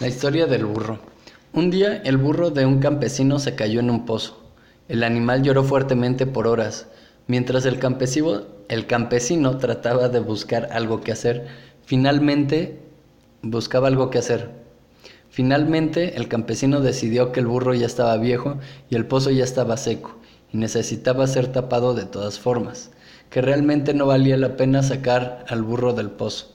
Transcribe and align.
La 0.00 0.06
historia 0.06 0.46
del 0.46 0.64
burro. 0.64 1.00
Un 1.52 1.72
día 1.72 1.96
el 2.04 2.18
burro 2.18 2.50
de 2.50 2.64
un 2.64 2.78
campesino 2.78 3.40
se 3.40 3.56
cayó 3.56 3.80
en 3.80 3.90
un 3.90 4.06
pozo. 4.06 4.38
El 4.86 5.02
animal 5.02 5.42
lloró 5.42 5.64
fuertemente 5.64 6.24
por 6.24 6.46
horas, 6.46 6.86
mientras 7.26 7.66
el 7.66 7.80
campesino, 7.80 8.42
el 8.68 8.86
campesino 8.86 9.58
trataba 9.58 10.08
de 10.08 10.20
buscar 10.20 10.68
algo 10.70 11.00
que 11.00 11.10
hacer. 11.10 11.48
Finalmente 11.84 12.78
buscaba 13.42 13.88
algo 13.88 14.08
que 14.08 14.18
hacer. 14.18 14.50
Finalmente 15.30 16.16
el 16.16 16.28
campesino 16.28 16.80
decidió 16.80 17.32
que 17.32 17.40
el 17.40 17.48
burro 17.48 17.74
ya 17.74 17.86
estaba 17.86 18.16
viejo 18.18 18.58
y 18.88 18.94
el 18.94 19.04
pozo 19.04 19.30
ya 19.30 19.42
estaba 19.42 19.76
seco 19.76 20.16
y 20.52 20.58
necesitaba 20.58 21.26
ser 21.26 21.48
tapado 21.48 21.94
de 21.94 22.04
todas 22.04 22.38
formas, 22.38 22.92
que 23.30 23.42
realmente 23.42 23.94
no 23.94 24.06
valía 24.06 24.36
la 24.36 24.56
pena 24.56 24.84
sacar 24.84 25.44
al 25.48 25.64
burro 25.64 25.92
del 25.92 26.10
pozo. 26.10 26.54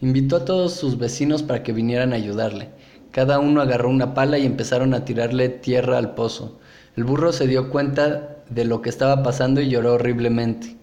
Invitó 0.00 0.36
a 0.36 0.44
todos 0.44 0.74
sus 0.74 0.98
vecinos 0.98 1.42
para 1.42 1.62
que 1.62 1.72
vinieran 1.72 2.12
a 2.12 2.16
ayudarle. 2.16 2.75
Cada 3.16 3.38
uno 3.38 3.62
agarró 3.62 3.88
una 3.88 4.12
pala 4.12 4.36
y 4.36 4.44
empezaron 4.44 4.92
a 4.92 5.06
tirarle 5.06 5.48
tierra 5.48 5.96
al 5.96 6.14
pozo. 6.14 6.58
El 6.96 7.04
burro 7.04 7.32
se 7.32 7.46
dio 7.46 7.70
cuenta 7.70 8.36
de 8.50 8.66
lo 8.66 8.82
que 8.82 8.90
estaba 8.90 9.22
pasando 9.22 9.62
y 9.62 9.70
lloró 9.70 9.94
horriblemente. 9.94 10.76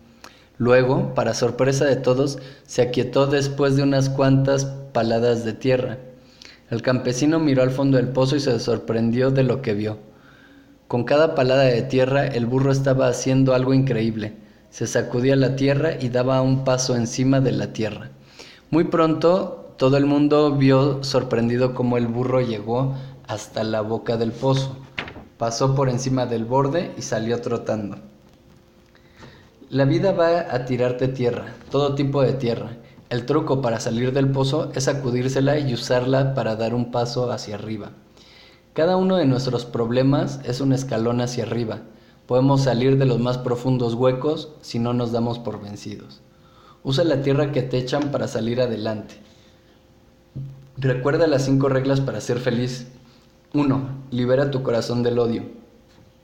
Luego, 0.58 1.14
para 1.14 1.36
sorpresa 1.36 1.86
de 1.86 1.96
todos, 1.96 2.40
se 2.66 2.82
aquietó 2.82 3.28
después 3.28 3.76
de 3.76 3.84
unas 3.84 4.09
cuantas 4.09 4.66
paladas 4.66 5.46
de 5.46 5.54
tierra. 5.54 6.00
El 6.72 6.82
campesino 6.82 7.38
miró 7.38 7.62
al 7.62 7.70
fondo 7.70 7.98
del 7.98 8.08
pozo 8.08 8.36
y 8.36 8.40
se 8.40 8.59
sorprendió 8.59 9.30
de 9.30 9.44
lo 9.44 9.62
que 9.62 9.76
vio. 9.76 10.00
Con 10.88 11.04
cada 11.04 11.36
palada 11.36 11.66
de 11.66 11.84
tierra 11.84 12.26
el 12.26 12.48
burro 12.48 12.72
estaba 12.72 13.09
haciendo 13.09 13.54
algo 13.54 13.76
increíble. 13.76 14.34
Se 14.72 14.88
sacudía 14.88 15.36
la 15.36 15.56
tierra 15.56 16.02
y 16.02 16.09
daba 16.09 16.42
un 16.42 16.64
paso 16.64 16.95
encima 16.95 17.42
de 17.42 17.52
la 17.52 17.73
tierra. 17.73 18.09
Muy 18.72 18.86
pronto 18.86 19.62
todo 19.77 19.98
el 19.98 20.05
mundo 20.05 20.52
vio 20.52 21.04
sorprendido 21.04 21.73
cómo 21.73 21.98
el 21.98 22.08
burro 22.08 22.41
llegó 22.41 22.94
hasta 23.27 23.64
la 23.64 23.81
boca 23.81 24.18
del 24.18 24.31
pozo, 24.31 24.76
pasó 25.38 25.75
por 25.75 25.89
encima 25.89 26.25
del 26.25 26.45
borde 26.45 26.94
y 26.98 27.02
salió 27.02 27.42
trotando. 27.42 27.98
La 29.70 29.86
vida 29.86 30.11
va 30.11 30.53
a 30.53 30.66
tirarte 30.66 31.08
tierra, 31.08 31.56
todo 31.72 31.95
tipo 31.95 32.22
de 32.22 32.33
tierra. 32.33 32.78
El 33.09 33.25
truco 33.25 33.61
para 33.61 33.80
salir 33.80 34.14
del 34.14 34.30
pozo 34.30 34.72
es 34.75 34.83
sacudírsela 34.83 35.58
y 35.58 35.73
usarla 35.73 36.36
para 36.36 36.55
dar 36.55 36.76
un 36.76 36.92
paso 36.92 37.31
hacia 37.31 37.55
arriba. 37.55 37.92
Cada 38.73 38.98
uno 38.98 39.17
de 39.17 39.26
nuestros 39.26 39.66
problemas 39.66 40.39
es 40.44 40.61
un 40.61 40.73
escalón 40.73 41.22
hacia 41.22 41.44
arriba. 41.45 41.81
Podemos 42.28 42.61
salir 42.61 42.98
de 42.98 43.05
los 43.05 43.20
más 43.20 43.38
profundos 43.38 43.95
huecos 43.95 44.50
si 44.61 44.80
no 44.80 44.94
nos 44.94 45.11
damos 45.11 45.39
por 45.39 45.61
vencidos. 45.61 46.22
Usa 46.83 47.03
la 47.03 47.22
tierra 47.22 47.52
que 47.52 47.64
te 47.64 47.78
echan 47.78 48.11
para 48.11 48.28
salir 48.28 48.61
adelante. 48.61 49.16
Recuerda 50.78 51.28
las 51.28 51.46
cinco 51.46 51.70
reglas 51.70 52.02
para 52.02 52.20
ser 52.20 52.40
feliz. 52.40 52.88
1. 53.54 53.90
Libera 54.12 54.50
tu 54.50 54.64
corazón 54.64 55.04
del 55.04 55.20
odio. 55.20 55.44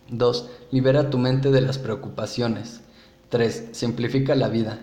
2. 0.10 0.50
Libera 0.72 1.10
tu 1.10 1.20
mente 1.20 1.52
de 1.52 1.62
las 1.62 1.78
preocupaciones. 1.78 2.82
3. 3.30 3.70
Simplifica 3.74 4.34
la 4.34 4.50
vida. 4.50 4.80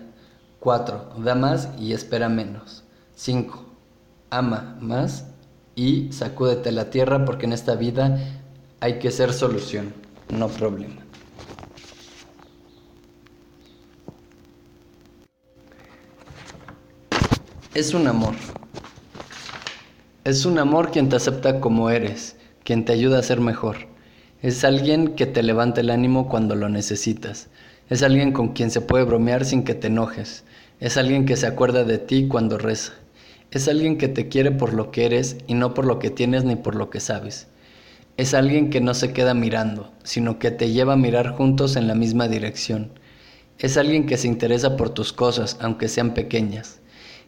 4. 0.61 1.15
Da 1.23 1.35
más 1.35 1.69
y 1.77 1.91
espera 1.93 2.29
menos. 2.29 2.83
5. 3.15 3.65
Ama 4.29 4.77
más 4.79 5.25
y 5.75 6.11
sacúdete 6.11 6.71
la 6.71 6.89
tierra 6.89 7.23
porque 7.23 7.45
en 7.45 7.53
esta 7.53 7.75
vida 7.75 8.19
hay 8.79 8.99
que 8.99 9.11
ser 9.11 9.31
solución, 9.33 9.93
no 10.29 10.47
problema. 10.47 11.01
Es 17.73 17.93
un 17.93 18.07
amor. 18.07 18.33
Es 20.27 20.45
un 20.45 20.59
amor 20.59 20.91
quien 20.91 21.07
te 21.07 21.15
acepta 21.15 21.61
como 21.61 21.89
eres, 21.89 22.35
quien 22.65 22.83
te 22.83 22.91
ayuda 22.91 23.17
a 23.17 23.23
ser 23.23 23.39
mejor. 23.39 23.87
Es 24.41 24.65
alguien 24.65 25.15
que 25.15 25.25
te 25.25 25.41
levanta 25.41 25.79
el 25.79 25.89
ánimo 25.89 26.27
cuando 26.27 26.53
lo 26.53 26.67
necesitas. 26.67 27.47
Es 27.89 28.03
alguien 28.03 28.33
con 28.33 28.49
quien 28.49 28.69
se 28.69 28.81
puede 28.81 29.05
bromear 29.05 29.45
sin 29.45 29.63
que 29.63 29.73
te 29.73 29.87
enojes. 29.87 30.43
Es 30.81 30.97
alguien 30.97 31.25
que 31.25 31.37
se 31.37 31.47
acuerda 31.47 31.85
de 31.85 31.97
ti 31.97 32.27
cuando 32.27 32.57
reza. 32.57 32.91
Es 33.51 33.69
alguien 33.69 33.97
que 33.97 34.09
te 34.09 34.27
quiere 34.27 34.51
por 34.51 34.73
lo 34.73 34.91
que 34.91 35.05
eres 35.05 35.37
y 35.47 35.53
no 35.53 35.73
por 35.73 35.85
lo 35.85 35.97
que 35.97 36.09
tienes 36.09 36.43
ni 36.43 36.57
por 36.57 36.75
lo 36.75 36.89
que 36.89 36.99
sabes. 36.99 37.47
Es 38.17 38.33
alguien 38.33 38.69
que 38.69 38.81
no 38.81 38.95
se 38.95 39.13
queda 39.13 39.33
mirando, 39.33 39.93
sino 40.03 40.39
que 40.39 40.51
te 40.51 40.71
lleva 40.71 40.91
a 40.91 40.97
mirar 40.97 41.37
juntos 41.37 41.77
en 41.77 41.87
la 41.87 41.95
misma 41.95 42.27
dirección. 42.27 42.91
Es 43.59 43.77
alguien 43.77 44.05
que 44.05 44.17
se 44.17 44.27
interesa 44.27 44.75
por 44.75 44.89
tus 44.89 45.13
cosas, 45.13 45.55
aunque 45.61 45.87
sean 45.87 46.13
pequeñas. 46.13 46.81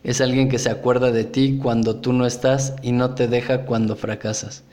Es 0.04 0.22
alguien 0.22 0.48
que 0.48 0.60
se 0.60 0.70
acuerda 0.70 1.12
de 1.12 1.26
ti 1.26 1.60
cuando 1.62 1.98
tú 1.98 2.14
no 2.14 2.26
estás 2.26 2.74
y 2.82 2.94
no 2.94 3.16
te 3.16 3.28
deja 3.28 3.66
cuando 3.66 3.98
fracasas. 3.98 4.64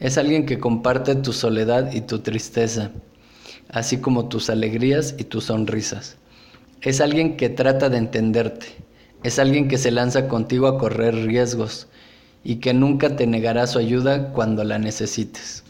Es 0.00 0.18
alguien 0.18 0.46
que 0.46 0.58
comparte 0.58 1.14
tu 1.14 1.32
soledad 1.32 1.92
y 1.92 2.00
tu 2.00 2.18
tristeza, 2.18 2.90
así 3.68 3.98
como 3.98 4.28
tus 4.28 4.50
alegrías 4.50 5.14
y 5.16 5.24
tus 5.24 5.44
sonrisas. 5.44 6.16
Es 6.82 7.00
alguien 7.00 7.36
que 7.36 7.48
trata 7.48 7.88
de 7.88 7.98
entenderte. 7.98 8.66
Es 9.22 9.38
alguien 9.38 9.68
que 9.68 9.78
se 9.78 9.92
lanza 9.92 10.26
contigo 10.28 10.66
a 10.66 10.76
correr 10.76 11.14
riesgos 11.14 11.86
y 12.42 12.56
que 12.56 12.74
nunca 12.74 13.16
te 13.16 13.26
negará 13.26 13.66
su 13.68 13.78
ayuda 13.78 14.32
cuando 14.32 14.64
la 14.64 14.78
necesites. 14.78 15.62